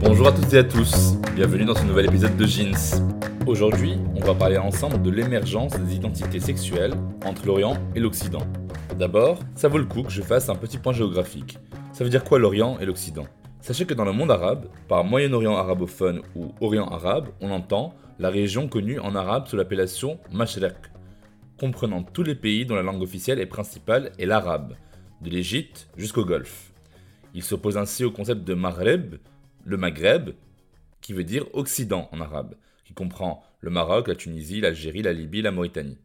[0.00, 2.74] Bonjour à toutes et à tous, bienvenue dans ce nouvel épisode de Jeans.
[3.46, 8.42] Aujourd'hui, on va parler ensemble de l'émergence des identités sexuelles entre l'Orient et l'Occident.
[8.98, 11.58] D'abord, ça vaut le coup que je fasse un petit point géographique.
[11.92, 13.26] Ça veut dire quoi l'Orient et l'Occident?
[13.66, 18.30] Sachez que dans le monde arabe, par Moyen-Orient arabophone ou Orient arabe, on entend la
[18.30, 20.76] région connue en arabe sous l'appellation Mashrek,
[21.58, 24.76] comprenant tous les pays dont la langue officielle et principale est l'arabe,
[25.20, 26.72] de l'Égypte jusqu'au Golfe.
[27.34, 29.16] Il s'oppose ainsi au concept de Maghreb,
[29.64, 30.30] le Maghreb,
[31.00, 35.42] qui veut dire Occident en arabe, qui comprend le Maroc, la Tunisie, l'Algérie, la Libye,
[35.42, 35.98] la Mauritanie.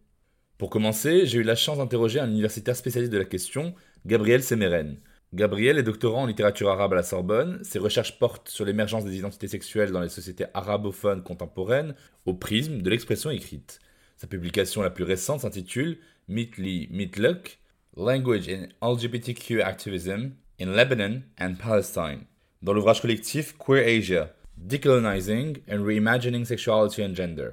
[0.57, 3.75] Pour commencer, j'ai eu la chance d'interroger un universitaire spécialiste de la question,
[4.07, 4.97] Gabriel Semeren.
[5.33, 7.63] Gabriel est doctorant en littérature arabe à la Sorbonne.
[7.63, 12.81] Ses recherches portent sur l'émergence des identités sexuelles dans les sociétés arabophones contemporaines au prisme
[12.81, 13.79] de l'expression écrite.
[14.17, 17.59] Sa publication la plus récente s'intitule Meetly Meetluk
[17.95, 22.25] Language in LGBTQ Activism in Lebanon and Palestine
[22.61, 27.51] dans l'ouvrage collectif Queer Asia, Decolonizing and Reimagining Sexuality and Gender.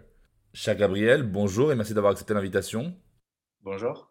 [0.52, 2.94] Cher Gabriel, bonjour et merci d'avoir accepté l'invitation.
[3.62, 4.07] Bonjour.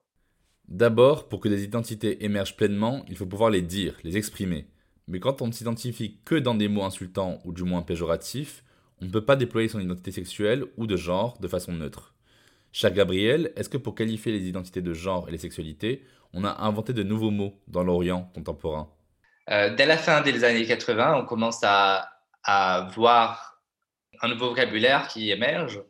[0.67, 4.67] D'abord, pour que des identités émergent pleinement, il faut pouvoir les dire, les exprimer.
[5.07, 8.63] Mais quand on ne s'identifie que dans des mots insultants ou du moins péjoratifs,
[9.01, 12.15] on ne peut pas déployer son identité sexuelle ou de genre de façon neutre.
[12.73, 16.03] Cher Gabriel, est-ce que pour qualifier les identités de genre et les sexualités,
[16.33, 18.89] on a inventé de nouveaux mots dans l'Orient contemporain?
[19.49, 22.11] Euh, dès la fin des années 80, on commence à,
[22.93, 23.61] voir
[24.21, 25.81] un nouveau vocabulaire qui émerge,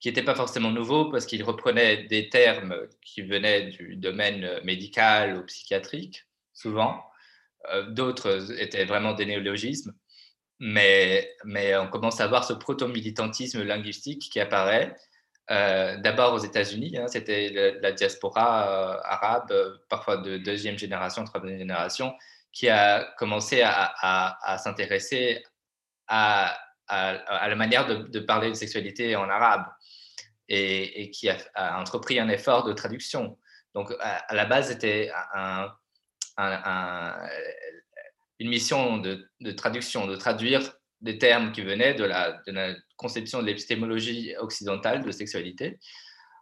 [0.00, 5.38] qui n'était pas forcément nouveau parce qu'il reprenait des termes qui venaient du domaine médical
[5.38, 7.02] ou psychiatrique, souvent.
[7.72, 9.94] Euh, d'autres étaient vraiment des néologismes.
[10.58, 14.96] Mais, mais on commence à voir ce proto-militantisme linguistique qui apparaît.
[15.50, 19.52] Euh, d'abord aux États-Unis, hein, c'était la diaspora arabe,
[19.88, 22.14] parfois de deuxième génération, troisième génération,
[22.52, 25.44] qui a commencé à, s'intéresser
[26.08, 26.56] à,
[26.88, 29.66] la manière de, parler de sexualité en arabe
[30.48, 33.38] et, qui a, entrepris un effort de traduction.
[33.74, 35.10] Donc, à, la base, c'était
[38.38, 42.42] une mission de, traduction, de traduire des termes qui venaient de la,
[42.96, 45.78] conception de l'épistémologie occidentale de sexualité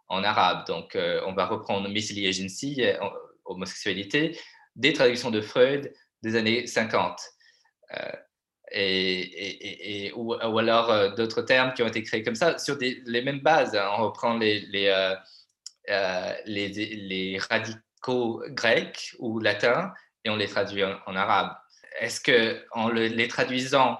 [0.07, 0.65] en arabe.
[0.67, 2.97] Donc, euh, on va reprendre misli agency, euh,
[3.43, 4.39] homosexualité,
[4.75, 7.19] des traductions de Freud, des années 50.
[7.91, 8.11] Euh,
[8.77, 13.39] et, ou, alors euh, d'autres termes qui ont été créés comme ça sur les mêmes
[13.39, 13.75] bases.
[13.75, 13.89] Hein.
[13.97, 14.87] On reprend les, les,
[15.89, 19.93] euh, les, les, radicaux grecs ou latins
[20.23, 21.55] et on les traduit en, arabe.
[21.99, 23.99] Est-ce qu'en les traduisant,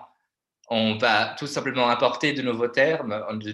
[0.70, 3.52] on va tout simplement importer de nouveaux termes, de,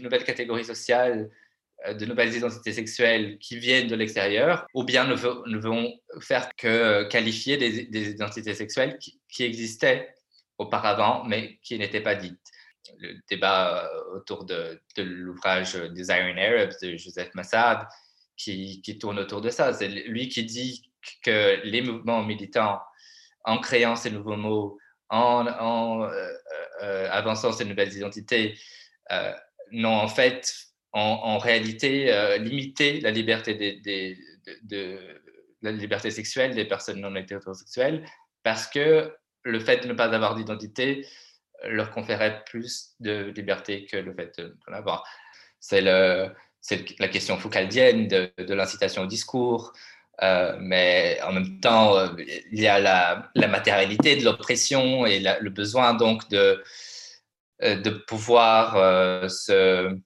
[0.00, 1.30] nouvelles catégories sociales
[1.86, 6.68] euh, de nouvelles identités sexuelles qui viennent de l'extérieur, ou bien ne, vont faire que
[6.68, 10.14] euh, qualifier des, identités sexuelles qui, existaient?
[10.60, 12.38] Auparavant, mais qui n'étaient pas dites.
[12.98, 17.86] Le débat euh, autour de, l'ouvrage des Iron Arabs de Joseph Massad,
[18.36, 19.72] qui, tourne autour de ça.
[19.72, 20.90] C'est lui qui dit
[21.22, 22.80] que les mouvements militants,
[23.44, 24.78] en créant ces nouveaux mots,
[25.10, 25.46] en,
[27.10, 28.58] avançant ces nouvelles identités,
[29.72, 34.18] n'ont en fait en, réalité euh, limiter la liberté, des,
[34.62, 34.98] de,
[35.62, 38.04] la liberté sexuelle des personnes non hétérosexuelles
[38.42, 41.06] parce que le fait de ne pas avoir d'identité
[41.64, 45.04] leur conférait plus de liberté que le fait d'en avoir.
[45.58, 49.72] C'est la question foucaldienne de, l'incitation au discours,
[50.22, 55.50] euh, mais en même temps, euh, il y a la, matérialité de l'oppression et le
[55.50, 56.62] besoin donc de,
[57.62, 59.98] de pouvoir se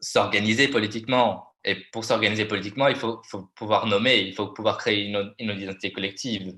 [0.00, 1.54] s'organiser politiquement.
[1.64, 3.20] Et pour s'organiser politiquement, il faut,
[3.56, 6.54] pouvoir nommer, il faut pouvoir créer une, identité collective.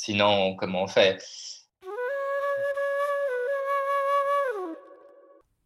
[0.00, 1.18] Sinon, comment on fait?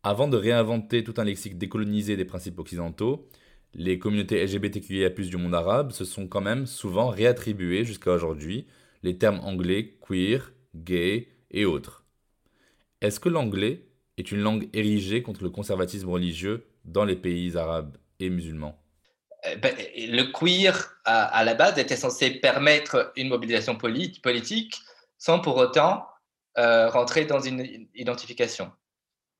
[0.02, 3.28] Avant de réinventer tout un lexique décolonisé des principes occidentaux,
[3.74, 8.66] les communautés LGBTQIA+ du monde arabe se sont quand même souvent réattribuées jusqu'à aujourd'hui
[9.02, 12.06] les termes anglais queer, gay et autres.
[13.02, 13.84] Est-ce que l'anglais
[14.16, 18.81] est une langue érigée contre le conservatisme religieux dans les pays arabes et musulmans?
[19.58, 24.80] Ben, le queer, à, la base, était censé permettre une mobilisation politique
[25.18, 26.06] sans pour autant
[26.58, 28.70] euh, rentrer dans une identification.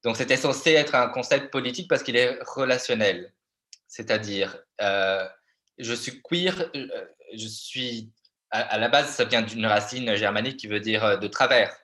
[0.03, 3.33] Donc, c'était censé être un concept politique parce qu'il est relationnel.
[3.87, 5.25] C'est-à-dire, euh,
[5.79, 6.71] je suis queer,
[7.33, 8.11] je suis.
[8.51, 11.75] À, la base, ça vient d'une racine germanique qui veut dire de travers,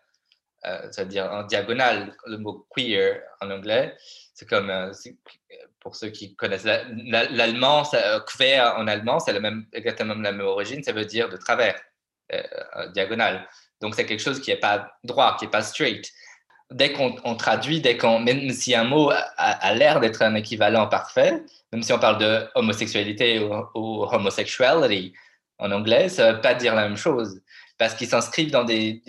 [0.63, 3.97] c'est-à-dire en diagonale, le mot queer en anglais.
[4.39, 4.73] C'est comme,
[5.81, 7.83] pour ceux qui connaissent l'allemand,
[8.25, 9.37] queer en allemand, c'est
[9.73, 11.75] exactement la même origine, ça veut dire de travers,
[12.95, 13.49] diagonale.
[13.81, 16.09] Donc c'est quelque chose qui n'est pas droit, qui n'est pas straight.
[16.71, 21.43] Dès qu'on traduit, dès qu'on, même si un mot a, l'air d'être un équivalent parfait,
[21.73, 25.15] même si on parle de homosexualité ou, homosexuality
[25.59, 27.43] en anglais, ça ne veut pas dire la même chose
[27.77, 29.03] parce qu'ils s'inscrivent dans des,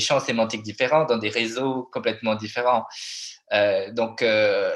[0.00, 2.86] champs sémantiques différents, dans des réseaux complètement différents.
[3.52, 4.70] Euh, donc, euh,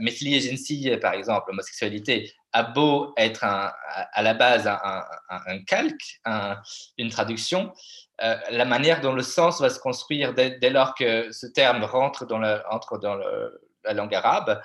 [0.00, 6.20] Agency, par exemple, l'homosexualité, a beau être à la base un, calque,
[6.98, 7.72] une traduction,
[8.22, 12.26] euh, la manière dont le sens va se construire dès, lors que ce terme rentre
[12.26, 13.16] dans, entre dans
[13.84, 14.60] la langue arabe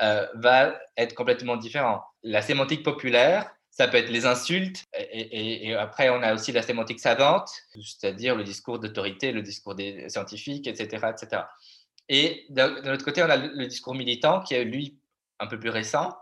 [0.00, 2.02] euh, va être complètement différent.
[2.22, 7.00] La sémantique populaire, ça peut être les insultes, et, après on a aussi la sémantique
[7.00, 11.08] savante, c'est-à-dire le discours d'autorité, le discours des scientifiques, etc.
[11.10, 11.42] etc.
[12.14, 14.98] Et de, l'autre côté, on a le, discours militant qui est lui
[15.40, 16.14] un peu plus récent,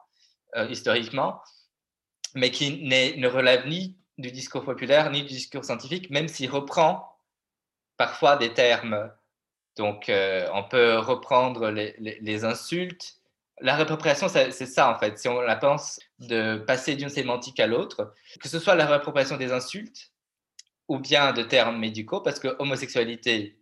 [0.54, 1.42] euh, historiquement,
[2.36, 7.18] mais qui ne relève ni du discours populaire ni du discours scientifique, même s'il reprend
[7.96, 9.10] parfois des termes.
[9.76, 13.16] Donc, euh, on peut reprendre les, insultes.
[13.60, 15.18] La réappropriation, c'est ça en fait.
[15.18, 19.36] Si on la pense de passer d'une sémantique à l'autre, que ce soit la réappropriation
[19.36, 20.12] des insultes
[20.86, 23.59] ou bien de termes médicaux, parce que homosexualité,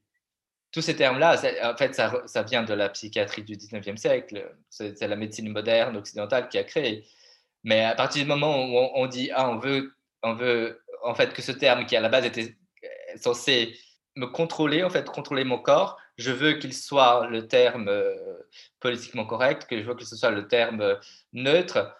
[0.70, 4.54] tous ces termes-là, en fait, ça, vient de la psychiatrie du 19e siècle.
[4.68, 7.06] C'est la médecine moderne occidentale qui a créé.
[7.64, 9.92] Mais à partir du moment où on, dit, ah, on veut
[10.22, 13.76] on veut en fait que ce terme qui à la base était euh, censé
[14.16, 18.16] me contrôler, en fait, contrôler mon corps, je veux qu'il soit le terme euh,
[18.80, 20.96] politiquement correct, que je veux que ce soit le terme euh,
[21.32, 21.96] neutre.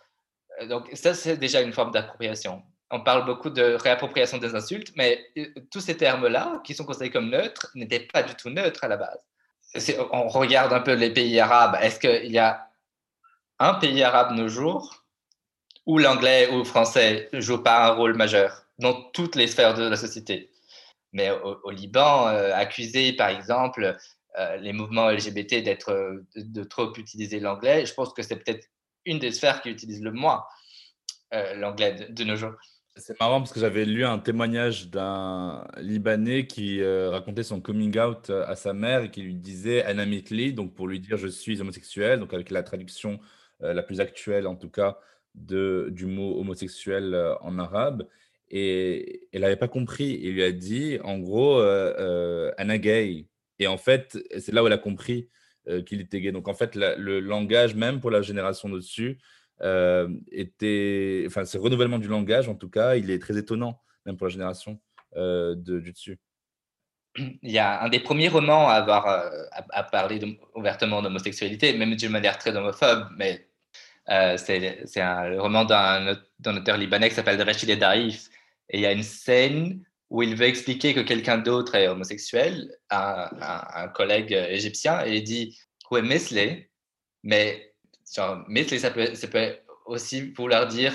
[0.68, 2.62] Donc ça, c'est déjà une forme d'appropriation.
[2.90, 5.26] On parle beaucoup de réappropriation des insultes, mais
[5.70, 8.96] tous ces termes-là, qui sont considérés comme neutres, n'étaient pas du tout neutres à la
[8.96, 9.18] base.
[10.12, 11.76] On regarde un peu les pays arabes.
[11.82, 12.70] Est-ce qu'il y a
[13.58, 15.04] un pays arabe nos jours
[15.84, 19.74] où l'anglais ou le français ne joue pas un rôle majeur dans toutes les sphères
[19.74, 20.50] de la société?
[21.12, 23.96] Mais au, Liban, euh, accuser par exemple
[24.38, 28.66] euh, les mouvements LGBT d'être de, trop utiliser l'anglais, je pense que c'est peut-être
[29.04, 30.44] une des sphères qui utilise le moins
[31.34, 32.54] euh, l'anglais de, nos jours.
[32.98, 38.30] C'est marrant parce que j'avais lu un témoignage d'un Libanais qui racontait son coming out
[38.30, 42.18] à sa mère et qui lui disait Anamitli, donc pour lui dire je suis homosexuel,
[42.18, 43.20] donc avec la traduction
[43.60, 44.98] la plus actuelle en tout cas
[45.34, 48.06] de, du mot homosexuel euh, en arabe.
[48.50, 50.18] Et elle n'avait pas compris.
[50.22, 53.26] Il lui a dit, en gros, euh, euh, Anna gay.
[53.58, 55.28] Et en fait, c'est là où elle a compris
[55.84, 56.32] qu'il était gay.
[56.32, 58.70] Donc en fait, le langage, même pour la génération
[59.62, 61.24] au-dessus, était.
[61.26, 64.32] Enfin, ce renouvellement du langage, en tout cas, il est très étonnant, même pour la
[64.32, 64.80] génération
[65.16, 66.18] de, du dessus.
[67.16, 69.06] Il y a un des premiers romans à avoir
[69.70, 73.48] à, parler ouvertement d'homosexualité, même d'une manière très homophobe, mais
[74.10, 78.28] euh, c'est un roman d'un auteur libanais qui s'appelle Rachid Daif.
[78.70, 82.70] Et il y a une scène où il veut expliquer que quelqu'un d'autre est homosexuel,
[82.88, 85.58] à un, collègue égyptien, et il dit
[85.90, 86.70] Ouais, Misley,
[87.22, 87.67] mais
[88.14, 88.44] genre,
[88.78, 90.92] ça peut, ça peut aussi vouloir dire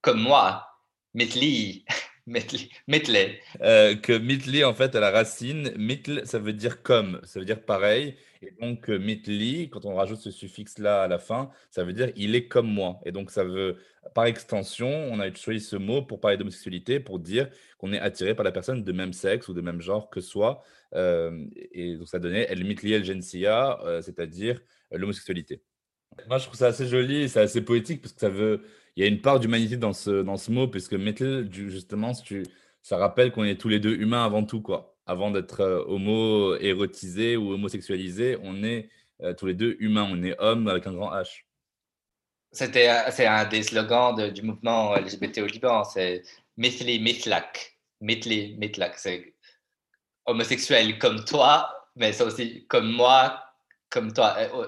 [0.00, 0.66] comme moi,
[1.14, 1.84] Mitli.
[2.26, 3.40] Mitley.
[3.62, 7.46] Euh, que Mitli, en fait, à la racine, Mitl, ça veut dire comme, ça veut
[7.46, 8.16] dire pareil.
[8.42, 12.10] Et donc, euh, Mitli, quand on rajoute ce suffixe-là à la fin, ça veut dire
[12.16, 13.00] il est comme moi.
[13.04, 13.76] Et donc, ça veut,
[14.12, 18.34] par extension, on a choisi ce mot pour parler d'homosexualité, pour dire qu'on est attiré
[18.34, 20.64] par la personne de même sexe ou de même genre que soi.
[20.94, 25.62] Euh, et donc, ça donnait El Mitli El Gensia, c'est-à-dire l'homosexualité.
[26.28, 28.62] Moi, je trouve ça assez joli, c'est assez poétique parce que ça veut
[28.96, 32.12] il y a une part d'humanité dans ce, dans ce mot, puisque metal, justement,
[32.82, 34.96] ça rappelle qu'on est tous les deux humains avant tout, quoi.
[35.04, 38.88] Avant d'être euh, homo-érotisé ou homosexualisé, on est
[39.22, 41.42] euh, tous les deux humains, on est hommes avec un grand H.
[42.52, 46.22] C'était, c'est un des slogans du mouvement LGBT au Liban, c'est
[46.56, 47.78] Mithli Mithlak.
[48.00, 49.34] Mithli Mithlak, c'est
[50.24, 53.42] homosexuel comme toi, mais c'est aussi comme moi,
[53.90, 54.36] comme toi.
[54.54, 54.64] Oh,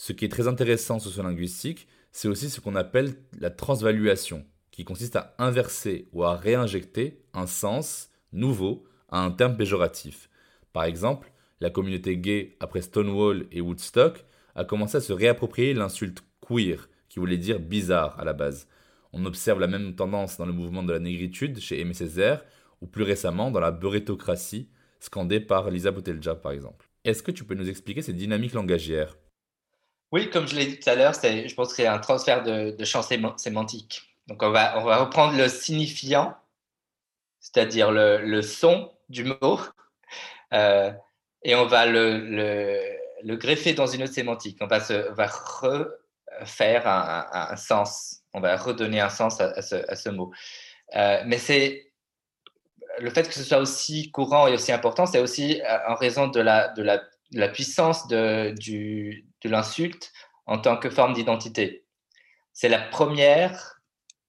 [0.00, 5.16] Ce qui est très intéressant sociolinguistique, c'est aussi ce qu'on appelle la transvaluation, qui consiste
[5.16, 10.30] à inverser ou à réinjecter un sens nouveau à un terme péjoratif.
[10.72, 14.24] Par exemple, la communauté gay, après Stonewall et Woodstock,
[14.54, 18.68] a commencé à se réapproprier l'insulte queer, qui voulait dire bizarre à la base.
[19.12, 22.44] On observe la même tendance dans le mouvement de la négritude chez Aimé Césaire,
[22.80, 24.68] ou plus récemment dans la beurrétocratie,
[25.00, 26.88] scandée par Lisa Boutelja par exemple.
[27.02, 29.16] Est-ce que tu peux nous expliquer ces dynamiques langagières?
[30.10, 32.70] Oui, comme je l'ai dit tout à l'heure, je pense que c'est un transfert de,
[32.70, 34.08] de champ sémantique.
[34.26, 36.34] Donc on va, on va reprendre le signifiant,
[37.40, 39.60] c'est-à-dire le, le, son du mot,
[40.54, 40.92] euh,
[41.42, 42.18] et on va le,
[43.22, 44.58] le, greffer dans une autre sémantique.
[44.60, 49.94] On va, se, va refaire un, sens, on va redonner un sens à, ce, à
[49.94, 50.32] ce, mot.
[50.96, 51.92] Euh, mais c'est
[52.98, 56.28] le fait que ce soit aussi courant et aussi important, c'est aussi euh, en raison
[56.28, 58.54] de la, de la, la puissance de,
[59.44, 60.12] l'insulte
[60.46, 61.84] en tant que forme d'identité.
[62.52, 63.80] C'est la première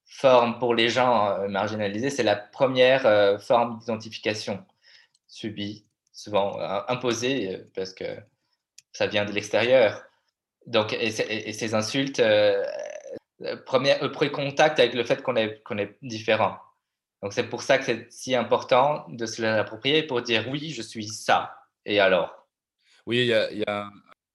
[0.06, 4.66] forme pour les gens euh, marginalisés, c'est la première euh, forme d'identification
[5.28, 8.04] subie, souvent imposée parce que
[8.92, 10.04] ça vient de l'extérieur.
[10.66, 12.66] Donc, et, ces insultes, euh,
[13.66, 16.58] premier, premier, contact avec le fait qu'on est, qu'on est différent.
[17.22, 20.82] Donc, c'est pour ça que c'est si important de se l'approprier pour dire oui, je
[20.82, 21.56] suis ça.
[21.86, 22.39] Et alors?
[23.10, 23.90] Oui, il y a,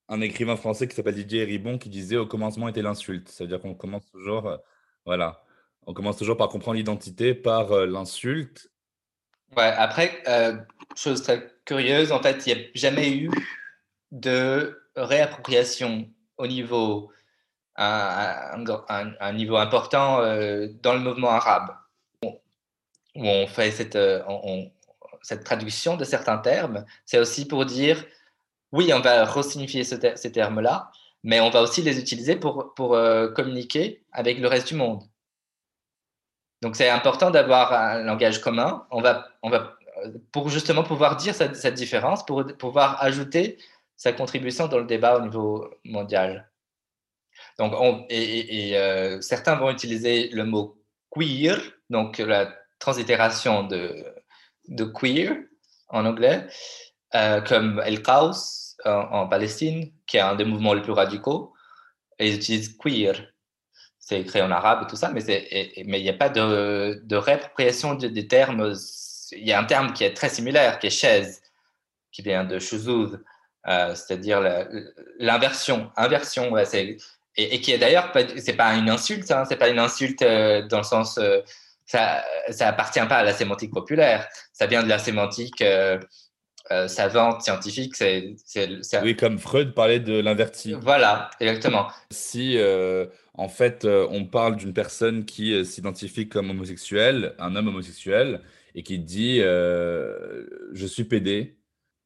[0.09, 3.29] un écrivain français qui s'appelle Didier Ribon qui disait au commencement était l'insulte.
[3.29, 4.59] C'est-à-dire qu'on commence toujours,
[5.05, 5.45] voilà,
[5.87, 8.69] on commence toujours par comprendre l'identité, par euh, l'insulte.
[9.55, 10.57] Ouais, après, euh,
[10.93, 13.31] chose très curieuse, en fait, il n'y a jamais eu
[14.11, 17.13] de réappropriation au niveau,
[17.77, 21.77] un, niveau important euh, dans le mouvement arabe,
[22.23, 23.97] où on fait cette,
[25.21, 26.83] cette traduction de certains termes.
[27.05, 28.03] C'est aussi pour dire,
[28.71, 30.91] oui, on va resignifier ces termes-là,
[31.23, 32.97] mais on va aussi les utiliser pour, pour
[33.35, 35.03] communiquer avec le reste du monde.
[36.61, 38.87] Donc c'est important d'avoir un langage commun.
[38.89, 39.77] On va, va,
[40.31, 43.57] pour justement pouvoir dire cette, différence, pour pouvoir ajouter
[43.95, 46.49] sa contribution dans le débat au niveau mondial.
[47.59, 50.77] Donc, on, et, euh, certains vont utiliser le mot
[51.11, 54.05] queer, donc la translittération de,
[54.67, 55.37] de queer
[55.89, 56.47] en anglais,
[57.15, 61.53] euh, comme El Qaus en, en, Palestine, qui est un des mouvements les plus radicaux,
[62.19, 63.15] et ils utilisent queer
[64.05, 65.23] c'est écrit en arabe et tout ça, mais
[65.77, 68.71] il n'y a pas de, réappropriation des termes.
[69.31, 71.41] Il y a un terme qui est très similaire, qui est chaise,
[72.11, 73.19] qui vient de shuzuz,
[73.67, 74.41] euh, c'est-à-dire
[75.17, 75.91] l'inversion.
[75.97, 76.55] Inversion,
[77.35, 80.77] et, qui est d'ailleurs, c'est pas une insulte, hein, c'est pas une insulte euh, dans
[80.77, 81.17] le sens.
[81.17, 81.41] Euh,
[81.87, 85.61] ça, ça appartient pas à la sémantique populaire, ça vient de la sémantique.
[85.61, 85.99] Euh,
[86.87, 87.95] savante, scientifique.
[87.95, 88.35] C'est,
[89.03, 90.73] Oui, comme Freud parlait de l'inverti.
[90.73, 91.87] Voilà, exactement.
[92.11, 97.67] Si euh, en fait euh, on parle d'une personne qui s'identifie comme homosexuel, un homme
[97.67, 98.41] homosexuel,
[98.73, 101.57] et qui dit je suis pédé,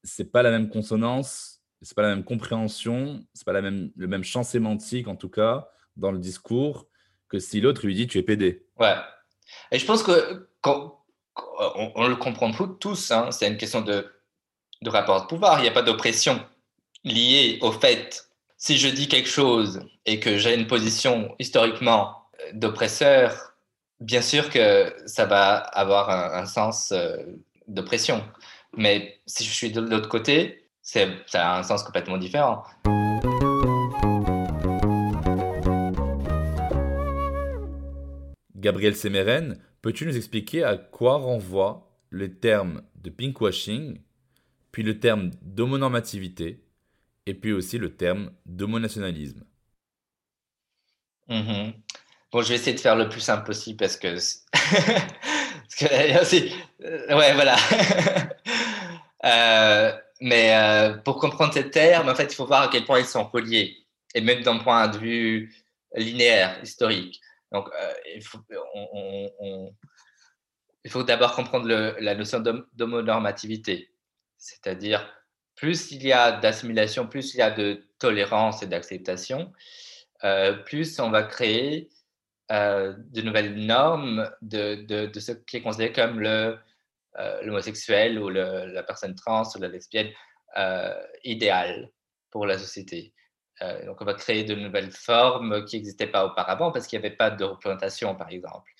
[0.03, 4.07] c'est pas la même consonance, c'est pas la même compréhension, c'est pas la même, le
[4.07, 6.87] même champ sémantique en tout cas dans le discours
[7.29, 8.65] que si l'autre lui dit tu es pédé.
[8.77, 8.95] Ouais.
[9.71, 10.99] Et je pense que quand,
[11.95, 14.05] on, le comprend tous, hein, c'est une question de
[14.81, 16.39] de rapport de pouvoir, il n'y a pas d'oppression
[17.03, 22.51] liée au fait, si je dis quelque chose et que j'ai une position historiquement euh,
[22.53, 23.55] d'oppresseur,
[23.99, 27.17] bien sûr que ça va avoir un, sens euh,
[27.67, 28.23] d'oppression.
[28.75, 32.63] Mais si je suis de l'autre côté, ça a un sens complètement différent.
[38.55, 43.99] Gabriel Semeren, peux-tu nous expliquer à quoi renvoie le terme de pinkwashing
[44.71, 46.63] puis le terme d'homonormativité,
[47.25, 49.43] et puis aussi le terme d'homonationalisme.
[51.27, 51.71] Mmh
[52.31, 54.07] bon, je vais essayer de faire le plus simple possible parce que.
[55.73, 56.53] parce aussi...
[56.83, 57.55] Euh, ouais, voilà.
[59.25, 62.99] euh, mais euh, pour comprendre ces termes, en fait, il faut voir à quel point
[62.99, 63.77] ils sont reliés,
[64.13, 65.53] et même d'un point de vue
[65.95, 67.19] linéaire, historique.
[67.51, 67.67] Donc,
[68.15, 68.23] il
[70.91, 71.67] faut, d'abord comprendre
[71.99, 73.89] la notion d'homonormativité.
[74.39, 75.13] C'est-à-dire,
[75.55, 79.51] plus il y a d'assimilation, plus il y a de tolérance et d'acceptation,
[80.23, 81.89] euh, plus on va créer
[82.51, 86.55] euh, de nouvelles normes de, ce qui est considéré comme euh,
[87.43, 90.11] l'homosexuel ou la personne trans ou la lesbienne
[91.23, 91.91] idéale
[92.31, 93.13] pour la société.
[93.85, 97.15] Donc, on va créer de nouvelles formes qui n'existaient pas auparavant parce qu'il n'y avait
[97.15, 98.71] pas de représentation, par exemple.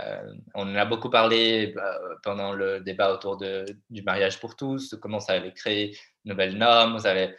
[0.00, 4.96] Euh, on en a beaucoup parlé euh, pendant le débat autour du mariage pour tous,
[5.00, 7.36] comment ça allait créer de nouvelles normes, ça allait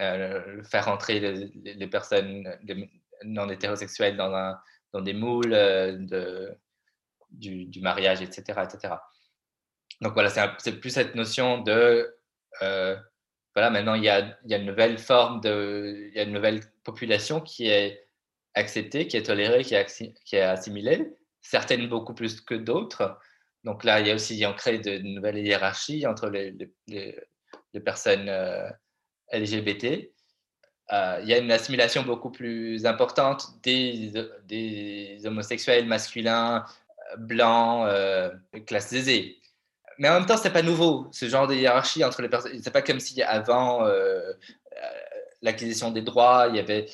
[0.00, 2.46] euh, faire entrer les, personnes
[3.24, 6.54] non hétérosexuelles dans, des moules de,
[7.30, 8.94] du, mariage, etc., etc.
[10.02, 10.28] Donc voilà,
[10.58, 12.14] c'est plus cette notion de
[13.54, 17.40] voilà, maintenant il y, a, une nouvelle forme de, il y a une nouvelle population
[17.40, 18.06] qui est
[18.54, 21.18] acceptée, qui est tolérée, qui est assimilée,
[21.48, 23.18] certaines beaucoup plus que d'autres.
[23.64, 26.54] Donc là, il y a aussi ancré de, de nouvelles hiérarchies entre les,
[27.84, 28.30] personnes
[29.32, 30.10] LGBT.
[30.92, 34.12] Euh, il y a une assimilation beaucoup plus importante des,
[34.44, 36.64] des homosexuels masculins,
[37.12, 38.30] euh, blancs, euh,
[38.66, 39.38] classe aisée.
[39.98, 42.60] Mais en même temps, c'est pas nouveau, ce genre de hiérarchie entre les personnes.
[42.62, 44.32] C'est pas comme si avant euh,
[45.42, 46.86] l'acquisition des droits, il y avait,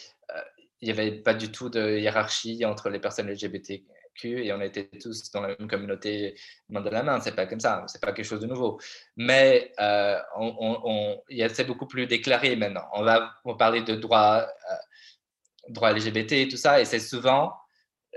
[0.80, 3.82] il y avait pas du tout de hiérarchie entre les personnes LGBT
[4.22, 6.36] et on était tous dans la même communauté
[6.68, 7.20] main dans la main.
[7.20, 8.80] C'est pas comme ça, c'est pas quelque chose de nouveau.
[9.16, 12.84] Mais euh, on, c'est beaucoup plus déclaré maintenant.
[12.92, 17.54] On va, parler de droits euh, LGBT et tout ça, et c'est souvent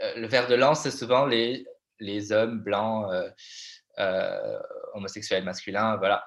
[0.04, 1.66] euh, le ver de lance, c'est souvent les,
[2.32, 3.12] hommes blancs,
[4.94, 6.24] homosexuels masculins, voilà.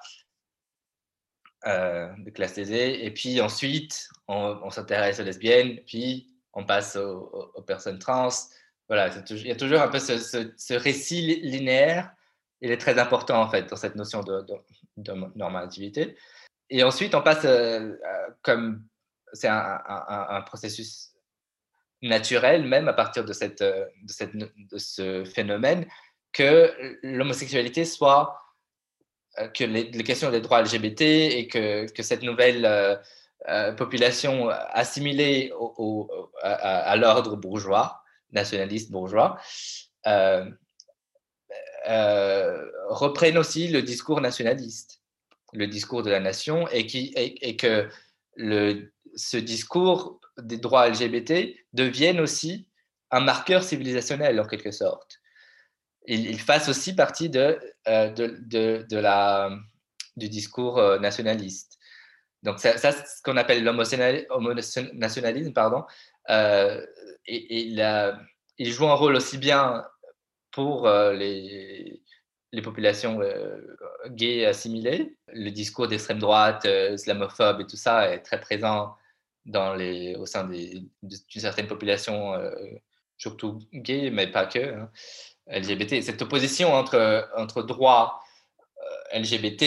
[1.65, 3.05] de classe aisée.
[3.05, 8.29] Et puis ensuite, on, s'intéresse aux lesbiennes, puis on passe aux personnes trans,
[8.91, 12.11] voilà, il y a toujours un peu ce, récit linéaire.
[12.59, 14.43] Il est très important, en fait, dans cette notion de,
[15.33, 16.17] normativité.
[16.69, 18.83] Et ensuite, on passe euh, euh, comme
[19.31, 21.11] c'est un, processus
[22.01, 25.85] naturel, même à partir de, cette, euh, de, cette, de ce phénomène,
[26.33, 28.41] que l'homosexualité soit,
[29.53, 32.99] que les, questions des droits LGBT et que, que cette nouvelle
[33.77, 36.09] population assimilée au,
[36.41, 38.00] à l'ordre bourgeois
[38.31, 39.39] nationalistes bourgeois,
[40.07, 40.49] euh,
[41.87, 45.01] euh, reprennent aussi le discours nationaliste,
[45.53, 47.89] le discours de la nation, et, qui, et, que
[48.35, 52.67] le, ce discours des droits LGBT devienne aussi
[53.09, 55.17] un marqueur civilisationnel en quelque sorte.
[56.07, 59.51] Il, fasse aussi partie de, euh, de, de, de, la,
[60.15, 61.77] du discours nationaliste.
[62.43, 65.83] Donc ça, ça c'est ce qu'on appelle l'homonationalisme, pardon,
[66.31, 66.85] euh,
[67.25, 67.65] et,
[68.57, 69.85] il joue un rôle aussi bien
[70.51, 72.01] pour euh, les,
[72.63, 73.57] populations euh,
[74.09, 75.15] gays assimilées.
[75.27, 78.95] Le discours d'extrême droite, islamophobe et tout ça est très présent
[79.45, 80.89] dans les, au sein d'une
[81.27, 82.33] certaine population,
[83.17, 84.91] surtout gays, mais pas que, hein,
[85.47, 86.01] LGBT.
[86.01, 88.21] Cette opposition entre, entre droit
[89.13, 89.63] LGBT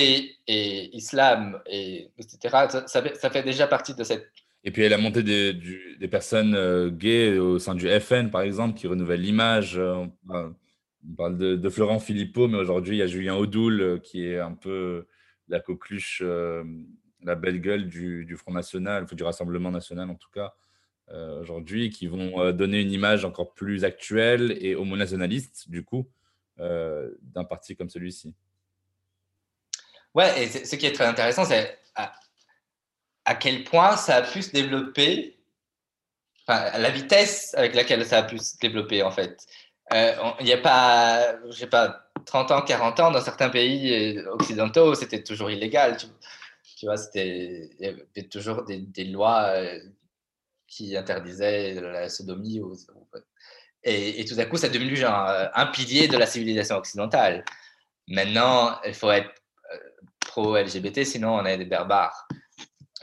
[0.47, 4.31] et islam, et, etc., ça, fait déjà partie de cette
[4.67, 8.87] et puis, la montée des, personnes euh, gays au sein du FN, par exemple, qui
[8.87, 9.79] renouvellent l'image.
[9.79, 14.27] Euh, on parle de, Florent Philippot, mais aujourd'hui, il y a Julien Audoul, euh, qui
[14.27, 15.07] est un peu
[15.49, 20.55] la coqueluche, la belle gueule du, du, Front National, du Rassemblement National en tout cas,
[21.39, 26.09] aujourd'hui, qui vont donner une image encore plus actuelle et homonationaliste, du coup,
[26.57, 28.33] d'un parti comme celui-ci.
[30.15, 31.79] Ouais, et ce qui est très intéressant, c'est
[33.25, 35.39] à quel point ça a pu se développer,
[36.47, 39.39] enfin, la vitesse avec laquelle ça a pu se développer en fait.
[39.93, 44.19] Euh, il n'y a pas, je sais pas, 30 ans, 40 ans, dans certains pays
[44.29, 45.97] occidentaux, c'était toujours illégal.
[45.99, 49.79] Tu, vois, il y avait toujours des, lois euh,
[50.67, 52.63] qui interdisaient la sodomie.
[53.85, 57.45] et, tout à coup, ça est devenu genre un pilier de la civilisation occidentale.
[58.09, 59.31] Maintenant, il faut être
[59.73, 59.79] euh,
[60.21, 62.29] pro-LGBT, sinon on est des barbares.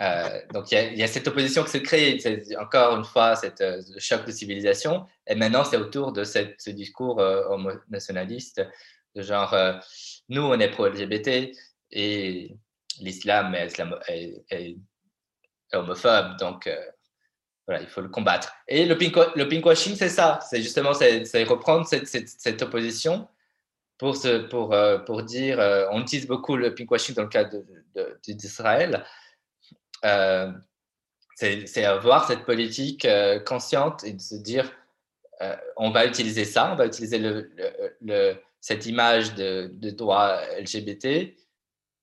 [0.01, 2.17] Euh, donc il y, a cette opposition qui se crée,
[2.59, 5.05] encore une fois, euh, choc de civilisation.
[5.27, 8.61] Et maintenant, c'est autour de ce discours euh, nationaliste,
[9.15, 9.55] de genre,
[10.29, 11.51] nous, on est pro-LGBT
[11.91, 12.55] et
[12.99, 14.77] l'islam est,
[15.73, 16.69] homophobe, donc
[17.67, 18.53] voilà, il faut le combattre.
[18.67, 23.27] Et le, pink, le pinkwashing, c'est ça, c'est justement c'est reprendre cette, opposition
[23.97, 24.17] pour,
[24.49, 25.59] pour, pour dire,
[25.91, 27.47] on utilise beaucoup le pinkwashing dans le cas
[28.27, 29.05] d'Israël.
[30.05, 30.51] Euh,
[31.35, 34.71] c'est avoir cette politique euh, consciente et de se dire
[35.41, 37.19] euh, on va utiliser ça, on va utiliser
[38.59, 41.33] cette image de, de, droit LGBT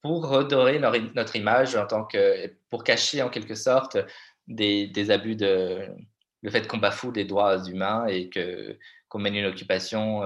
[0.02, 3.96] pour redorer notre, image en tant que pour cacher en quelque sorte
[4.48, 5.86] des, des abus de
[6.42, 8.76] le fait qu'on bafoue les droits humains et que
[9.08, 10.22] qu'on mène une occupation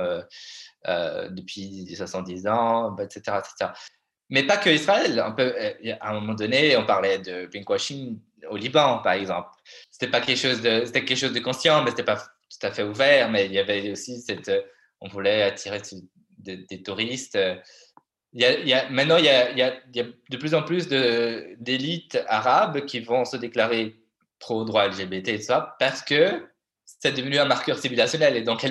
[0.87, 3.41] depuis 70 ans, etc.
[4.33, 5.23] Mais pas que Israël.
[5.27, 8.19] On peut, euh, à un moment donné, on parlait de pinkwashing
[8.49, 9.51] au Liban, par exemple.
[9.91, 12.71] C'était pas quelque chose de, c'était quelque chose de conscient, mais c'était pas tout à
[12.71, 13.31] fait ouvert.
[13.31, 14.51] Mais il y avait aussi cette,
[15.03, 15.83] on voulait attirer
[16.39, 17.39] des, touristes.
[18.33, 19.63] Il y a, maintenant, il y, a, il, y
[20.01, 23.97] a, de plus en plus d'élites arabes qui vont se déclarer
[24.39, 26.43] pro droit LGBT et tout ça, parce que
[27.01, 28.37] c'est devenu un marqueur civilisationnel.
[28.37, 28.65] Et donc,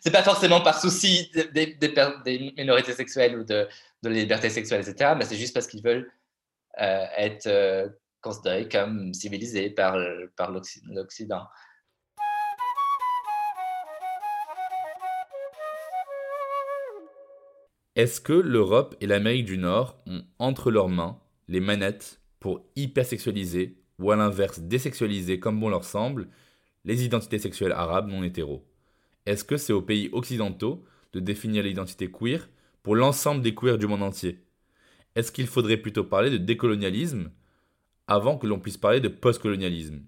[0.00, 3.68] c'est pas forcément par souci des, minorités sexuelles ou de,
[4.02, 6.10] de la liberté sexuelle, etc., mais c'est juste parce qu'ils veulent
[6.80, 7.88] euh, être euh,
[8.20, 9.96] considérés comme civilisés par,
[10.36, 11.46] par l'Occident.
[17.96, 23.76] Est-ce que l'Europe et l'Amérique du Nord ont entre leurs mains les manettes pour hypersexualiser
[23.98, 26.28] ou à l'inverse désexualiser comme bon leur semble
[26.84, 28.64] les identités sexuelles arabes non hétéros.
[29.26, 32.48] Est-ce que c'est aux pays occidentaux de définir l'identité queer
[32.82, 34.38] pour l'ensemble des queers du monde entier?
[35.14, 37.30] Est-ce qu'il faudrait plutôt parler de décolonialisme
[38.06, 40.02] avant que l'on puisse parler de postcolonialisme?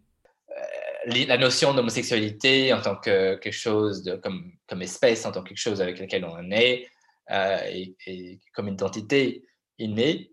[0.50, 5.50] Euh, La notion d'homosexualité en tant que quelque chose comme, comme espèce, en tant que
[5.50, 6.88] quelque chose avec lequel on est,
[7.30, 7.58] euh,
[8.06, 9.44] et, comme identité
[9.78, 10.32] innée,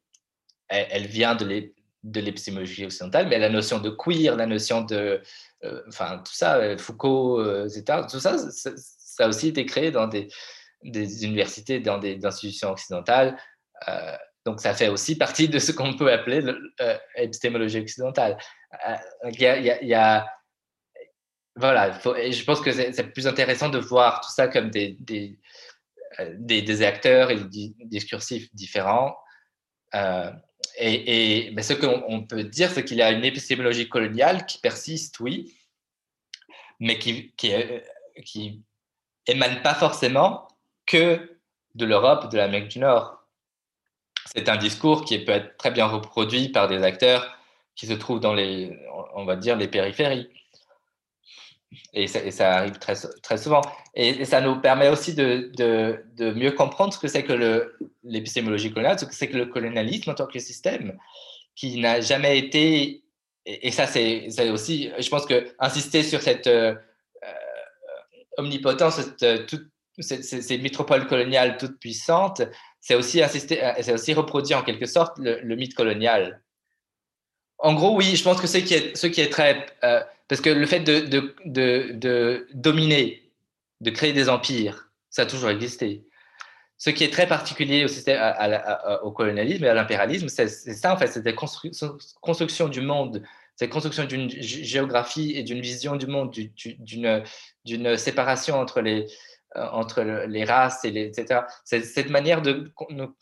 [0.68, 5.22] elle, vient de l'épistémologie occidentale, mais la notion de queer, la notion de
[5.88, 8.72] enfin tout ça, euh, Foucault, euh, etc., tout ça, ça,
[9.26, 10.30] a aussi été créé dans des,
[10.84, 13.38] universités, dans des institutions occidentales.
[14.46, 16.42] donc ça fait aussi partie de ce qu'on peut appeler
[17.18, 18.38] l'épistémologie occidentale.
[19.26, 20.26] Il y, a,
[21.56, 24.98] voilà, je pense que c'est plus intéressant de voir tout ça comme des,
[26.84, 29.18] acteurs et des discursifs différents.
[30.82, 35.20] Et, mais ce qu'on peut dire, c'est qu'il y a une épistémologie coloniale qui persiste,
[35.20, 35.54] oui,
[36.80, 37.34] mais qui,
[39.28, 40.48] émane pas forcément
[40.86, 41.38] que
[41.76, 43.24] de l'Europe, de l'Amérique du Nord.
[44.34, 47.38] C'est un discours qui peut être très bien reproduit par des acteurs
[47.76, 48.80] qui se trouvent dans les,
[49.16, 50.30] on va dire, les périphéries.
[51.94, 53.62] Et ça, arrive très, très souvent.
[53.94, 58.72] Et, ça nous permet aussi de, de, de mieux comprendre ce que c'est que l'épistémologie
[58.72, 60.98] coloniale, ce que c'est que le colonialisme en tant que système,
[61.56, 63.04] qui n'a jamais été.
[63.46, 66.76] Et, ça, c'est aussi, je pense que insister sur cette euh,
[68.38, 69.68] omnipotence, cette, euh, toute,
[70.00, 72.42] ces, métropoles coloniales toutes puissantes,
[72.80, 76.42] c'est aussi euh, aussi reproduire en quelque sorte le, mythe colonial.
[77.60, 79.68] En gros, oui, je pense que ce qui est, qui est très
[80.30, 81.36] parce que le fait de, de,
[81.96, 83.24] de, dominer,
[83.82, 86.06] de créer des empires, ça a toujours existé.
[86.78, 88.22] Ce qui est très particulier au, système,
[89.02, 93.24] au colonialisme et à l'impérialisme, c'est ça en fait, c'est la construction du monde,
[93.56, 96.34] c'est la construction d'une géographie et d'une vision du monde,
[97.66, 99.08] d'une séparation entre les,
[99.58, 101.42] euh, entre les races et les, etc.
[101.66, 102.72] C'est cette manière de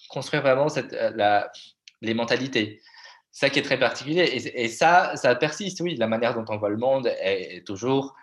[0.10, 1.42] construire vraiment cette, euh,
[2.02, 2.82] les mentalités
[3.38, 4.24] ça qui est très particulier.
[4.56, 5.96] Et, ça, ça persiste, oui.
[5.96, 8.16] La manière dont on voit le monde est, toujours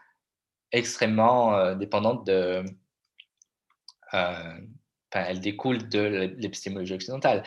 [0.72, 2.64] extrêmement euh, dépendante de.
[4.12, 4.59] Euh,
[5.12, 7.44] elle découle de l'épistémologie occidentale.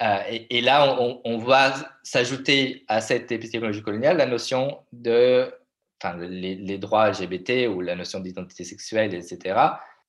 [0.00, 1.72] Euh, et, là, on, on voit
[2.04, 5.52] s'ajouter à cette épistémologie coloniale la notion de.
[6.00, 9.58] Enfin, les droits LGBT ou la notion d'identité sexuelle, etc.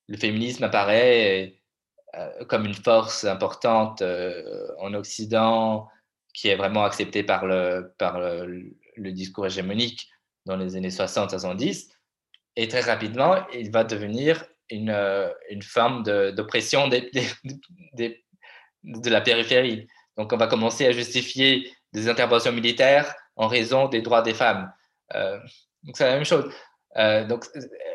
[0.08, 1.56] Le féminisme apparaît
[2.48, 4.04] comme une force importante
[4.80, 5.90] en Occident
[6.34, 7.94] qui est vraiment accepté par le,
[8.98, 10.10] discours hégémonique
[10.46, 11.90] dans les années 60-70.
[12.56, 14.96] Et très rapidement, il va devenir une,
[15.50, 18.10] une forme d'oppression de
[19.10, 19.88] la périphérie.
[20.18, 24.72] Donc, on va commencer à justifier des interventions militaires en raison des droits des femmes.
[25.16, 25.40] Euh,
[25.84, 26.52] donc, c'est la même chose.
[26.98, 27.46] Euh, donc,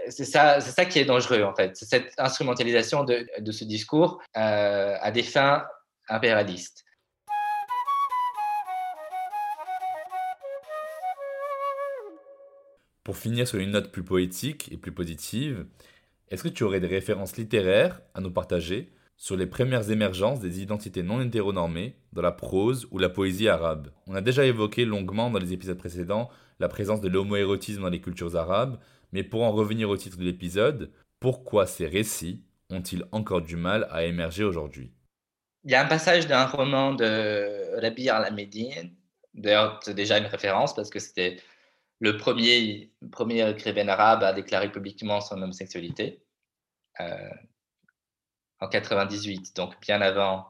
[0.09, 1.77] c'est ça, qui est dangereux, en fait.
[1.77, 5.65] C'est cette instrumentalisation de, ce discours euh, à des fins
[6.09, 6.85] impérialistes.
[13.09, 15.65] Pour finir sur une note plus poétique et plus positive,
[16.29, 20.61] est-ce que tu aurais des références littéraires à nous partager sur les premières émergences des
[20.61, 23.89] identités non hétéronormées dans la prose ou la poésie arabe?
[24.09, 26.29] On a déjà évoqué longuement dans les épisodes précédents
[26.61, 28.79] la présence de l'homoérotisme dans les cultures arabes,
[29.13, 33.89] mais pour en revenir au titre de l'épisode, pourquoi ces récits ont-ils encore du mal
[33.91, 34.93] à émerger aujourd'hui?
[35.65, 38.93] Il y a un passage d'un roman de Rabi al-Amédine,
[39.33, 41.39] d'ailleurs c'est déjà une référence parce que c'était
[42.01, 46.23] le premier, premier écrivain arabe à déclarer publiquement son homosexualité
[47.01, 47.31] euh,
[48.61, 50.47] en 98, donc bien avant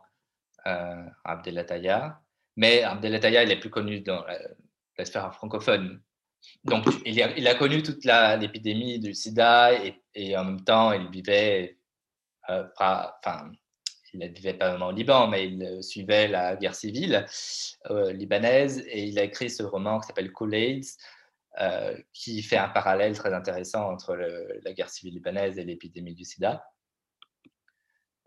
[0.67, 2.21] euh, Abdelataya.
[2.57, 6.03] Mais Abdelataya, il est plus connu dans la, sphère francophone.
[6.65, 9.73] Donc, il a, connu toute l'épidémie du sida
[10.15, 11.79] et, en même temps, il vivait,
[12.51, 13.53] euh, enfin,
[14.13, 17.27] il ne vivait pas vraiment au Liban, mais il suivait la guerre civile
[17.91, 20.85] euh, libanaise et il a écrit ce roman qui s'appelle Kool-Aid,
[21.61, 26.25] euh, qui fait un parallèle très intéressant entre la guerre civile libanaise et l'épidémie du
[26.25, 26.65] sida.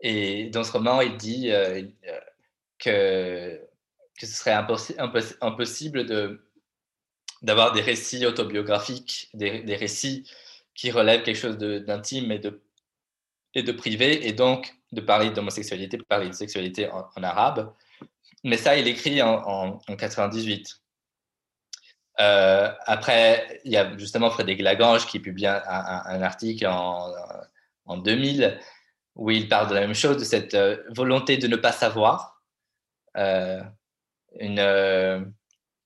[0.00, 1.82] Et dans ce roman, il dit euh,
[2.78, 3.58] que,
[4.18, 4.52] que ce serait
[5.40, 6.04] impossible
[7.40, 10.30] d'avoir des récits autobiographiques, des, récits
[10.74, 12.38] qui relève quelque chose d'intime et
[13.62, 17.72] de, privé, et donc de parler d'homosexualité, de parler de sexualité en, arabe.
[18.44, 20.81] Mais ça, il écrit en, en, 98.
[22.20, 27.12] Euh, après, il y a justement Frédéric Lagrange qui publie un, article en,
[27.86, 28.58] en, 2000
[29.14, 32.42] où il parle de la même chose, de cette euh, volonté de ne pas savoir,
[33.16, 33.62] euh,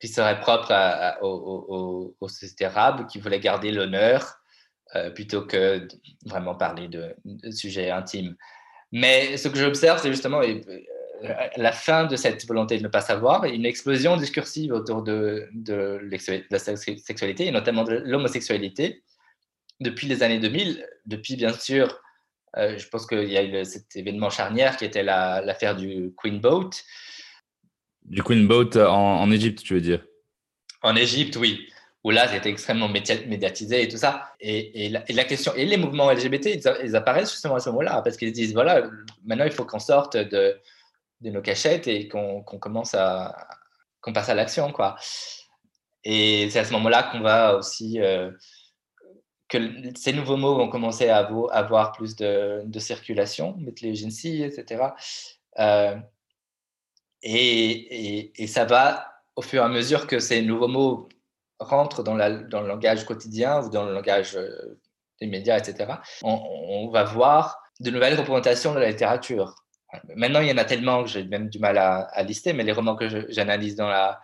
[0.01, 4.39] qui serait propre à, aux, sociétés arabes, qui voulaient garder l'honneur
[5.15, 5.87] plutôt que
[6.25, 7.17] vraiment parler de,
[7.51, 8.37] sujets intimes.
[8.93, 10.41] Mais ce que j'observe, c'est justement
[11.57, 16.01] la fin de cette volonté de ne pas savoir une explosion discursive autour de, de,
[16.51, 19.03] la sexualité et notamment de l'homosexualité
[19.81, 22.01] depuis les années 2000, depuis bien sûr,
[22.57, 26.41] euh, je pense qu'il y a eu cet événement charnière qui était l'affaire du Queen
[26.41, 26.71] Boat.
[28.05, 30.05] Du Queen Boat en Égypte, tu veux dire?
[30.83, 31.69] En Égypte, oui
[32.07, 34.33] où là, c'était extrêmement médiatisé et tout ça.
[34.39, 38.31] Et, la, question, et les mouvements LGBT, ils, apparaissent justement à ce moment-là, parce qu'ils
[38.31, 38.89] disent, voilà,
[39.25, 40.57] maintenant, il faut qu'on sorte de,
[41.21, 43.49] de, nos cachettes et qu'on commence à,
[44.01, 44.97] qu'on passe à l'action, quoi.
[46.05, 48.31] Et c'est à ce moment-là qu'on va aussi, euh,
[49.49, 49.59] que
[49.97, 54.91] ces nouveaux mots vont commencer à avoir plus de, circulation, mettre les agencies, etc.
[55.59, 55.97] Euh,
[57.23, 61.09] et, et ça va, au fur et à mesure que ces nouveaux mots
[61.59, 64.79] rentre dans, la, dans, le langage quotidien ou dans le langage euh,
[65.21, 69.55] des médias, etc., on, va voir de nouvelles représentations de la littérature.
[70.15, 72.73] Maintenant, il y en a tellement que j'ai même du mal à, lister, mais les
[72.73, 74.21] romans que j'analyse dans la,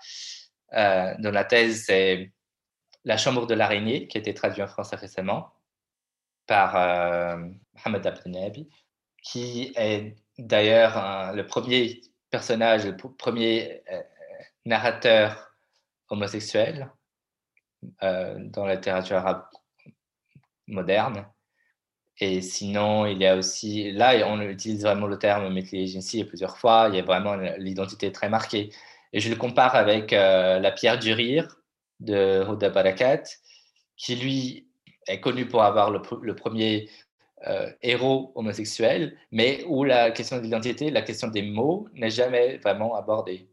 [0.75, 2.33] euh, dans la thèse, c'est
[3.05, 5.53] La Chambre de l'araignée, qui a été traduit en français récemment
[6.47, 7.37] par euh,
[7.85, 8.69] Mohamed
[9.23, 13.83] qui est d'ailleurs le premier personnage, le premier
[14.65, 15.53] narrateur
[16.09, 16.91] homosexuel
[18.03, 19.45] euh, dans la littérature arabe
[20.67, 21.27] moderne.
[22.25, 26.87] Et sinon, il y a aussi, là, on utilise vraiment le terme Metli plusieurs fois,
[26.89, 28.71] il y a vraiment l'identité très marquée.
[29.13, 31.57] Et je le compare avec euh, La pierre du rire
[31.99, 33.25] de Huda Barakat,
[33.97, 34.69] qui lui
[35.09, 36.01] est connu pour avoir le,
[36.37, 36.89] premier
[37.49, 42.59] euh, héros homosexuel, mais où la question de l'identité, la question des mots n'est jamais
[42.59, 43.49] vraiment abordée.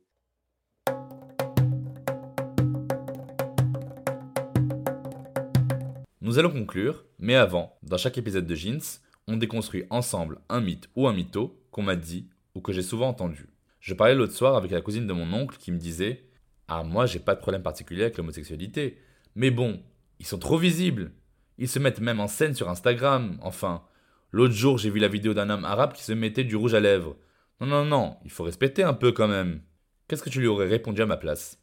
[6.22, 8.82] Nous allons conclure, mais avant, dans chaque épisode de Jeans,
[9.28, 13.10] on déconstruit ensemble un mythe ou un mytho qu'on m'a dit ou que j'ai souvent
[13.10, 13.50] entendu.
[13.80, 16.26] Je parlais l'autre soir avec la cousine de mon oncle qui me disait
[16.68, 18.98] Ah, moi j'ai pas de problème particulier avec l'homosexualité,
[19.36, 19.82] mais bon,
[20.20, 21.12] ils sont trop visibles.
[21.58, 23.84] Ils se mettent même en scène sur Instagram, enfin.
[24.32, 26.80] L'autre jour, j'ai vu la vidéo d'un homme arabe qui se mettait du rouge à
[26.80, 27.18] lèvres.
[27.60, 29.62] Non, non, non, il faut respecter un peu quand même.
[30.08, 31.60] Qu'est-ce que tu lui aurais répondu à ma place?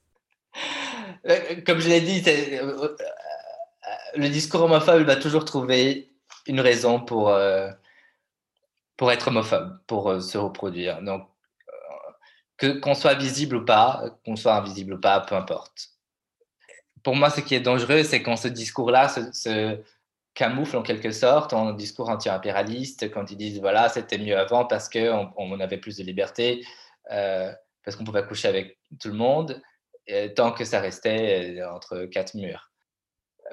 [1.28, 2.96] Euh, Comme je l'ai dit, euh,
[4.16, 6.10] le discours homophobe va toujours trouver
[6.46, 7.70] une raison pour, euh,
[8.96, 11.02] pour être homophobe, pour euh, se reproduire.
[11.02, 11.28] Donc,
[11.68, 12.12] euh,
[12.56, 15.90] que qu'on soit visible ou pas, qu'on soit invisible ou pas, peu importe.
[17.02, 19.80] Pour moi, ce qui est dangereux, c'est quand ce discours-là se,
[20.34, 24.90] camoufle en quelque sorte en discours anti-impérialiste, quand ils disent voilà, c'était mieux avant parce
[24.90, 26.62] qu'on on avait plus de liberté,
[27.08, 29.62] parce qu'on pouvait coucher avec tout le monde,
[30.34, 32.70] tant que ça restait entre quatre murs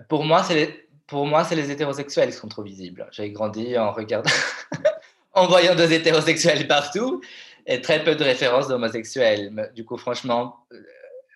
[0.09, 3.07] pour moi, c'est les, pour moi, c'est les hétérosexuels qui sont trop visibles.
[3.11, 4.31] J'ai grandi en regardant,
[5.33, 7.21] en voyant des hétérosexuels partout
[7.65, 9.71] et très peu de références d'homosexuels.
[9.75, 10.81] Du coup, franchement, euh,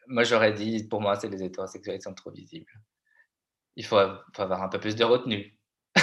[0.08, 2.72] moi, j'aurais dit, pour moi, c'est les hétérosexuels qui sont trop visibles.
[3.76, 5.56] Il faut, avoir un peu plus de retenue.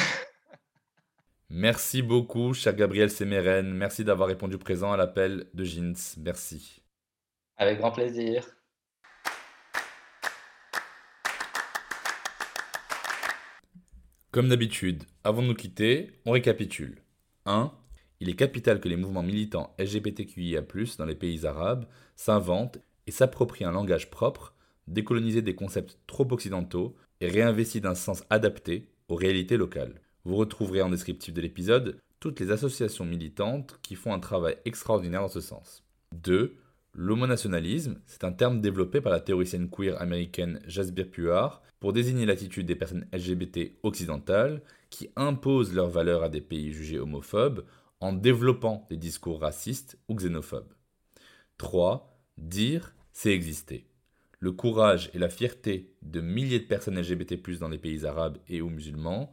[1.51, 3.73] Merci beaucoup, cher Gabriel Sémérène.
[3.75, 5.97] Merci d'avoir répondu présent à l'appel de Jeans.
[6.19, 6.83] Merci.
[7.57, 8.47] Avec grand plaisir.
[14.35, 16.97] Comme d'habitude, avant de nous quitter, on récapitule.
[17.47, 17.71] 1.
[18.19, 20.63] Il est capital que les mouvements militants LGBTQIA,
[20.99, 24.57] dans les pays arabes, s'inventent et s'approprient un langage propre,
[24.89, 30.01] décolonisé des concepts trop occidentaux et réinvestis d'un sens adapté aux réalités locales.
[30.25, 35.21] Vous retrouverez en descriptif de l'épisode toutes les associations militantes qui font un travail extraordinaire
[35.21, 35.85] dans ce sens.
[36.11, 36.57] 2.
[36.97, 42.67] L'homonationalisme, c'est un terme développé par la théoricienne queer américaine Jasbir Puar pour désigner l'attitude
[42.67, 47.65] des personnes LGBT occidentales qui imposent leurs valeurs à des pays jugés homophobes
[47.99, 50.73] en développant des discours racistes ou xénophobes.
[51.59, 52.17] 3.
[52.39, 53.89] Dire, c'est exister.
[54.39, 58.63] Le courage et la fierté de milliers de personnes LGBT+ dans les pays arabes et
[58.63, 59.33] ou musulmans,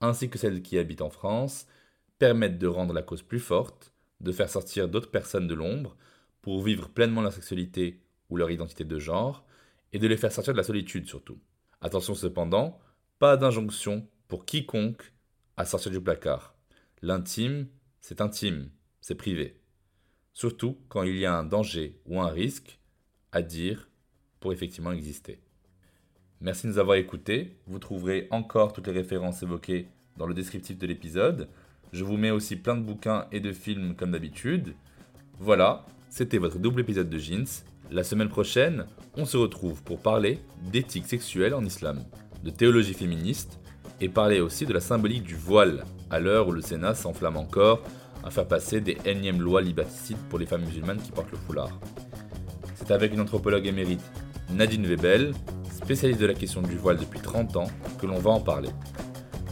[0.00, 1.66] ainsi que celles qui habitent en France,
[2.18, 5.96] permettent de rendre la cause plus forte, de faire sortir d'autres personnes de l'ombre
[6.44, 9.46] pour vivre pleinement leur sexualité ou leur identité de genre,
[9.94, 11.38] et de les faire sortir de la solitude surtout.
[11.80, 12.78] Attention cependant,
[13.18, 15.14] pas d'injonction pour quiconque
[15.56, 16.54] à sortir du placard.
[17.00, 17.66] L'intime,
[18.02, 18.68] c'est intime,
[19.00, 19.58] c'est privé.
[20.34, 22.78] Surtout quand il y a un danger ou un risque
[23.32, 23.88] à dire
[24.38, 25.40] pour effectivement exister.
[26.42, 27.56] Merci de nous avoir écoutés.
[27.66, 31.48] Vous trouverez encore toutes les références évoquées dans le descriptif de l'épisode.
[31.94, 34.74] Je vous mets aussi plein de bouquins et de films comme d'habitude.
[35.38, 37.64] Voilà, c'était votre double épisode de Jeans.
[37.90, 40.38] La semaine prochaine, on se retrouve pour parler
[40.70, 42.04] d'éthique sexuelle en islam,
[42.44, 43.58] de théologie féministe
[44.00, 47.82] et parler aussi de la symbolique du voile, à l'heure où le Sénat s'enflamme encore
[48.22, 51.80] à faire passer des énièmes lois liberticides pour les femmes musulmanes qui portent le foulard.
[52.76, 54.04] C'est avec une anthropologue émérite,
[54.52, 55.34] Nadine Webel,
[55.72, 57.66] spécialiste de la question du voile depuis 30 ans,
[58.00, 58.70] que l'on va en parler.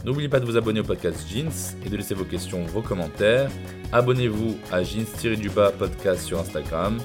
[0.05, 3.51] N'oubliez pas de vous abonner au podcast Jeans et de laisser vos questions, vos commentaires.
[3.93, 6.97] Abonnez-vous à Jeans-du-bas podcast sur Instagram,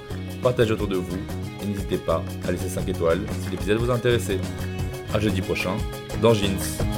[0.42, 1.18] partagez autour de vous
[1.62, 4.38] et n'hésitez pas à laisser 5 étoiles si l'épisode vous a intéressé.
[5.12, 5.76] A jeudi prochain
[6.22, 6.97] dans Jeans.